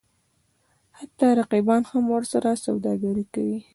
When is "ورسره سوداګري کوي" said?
2.15-3.59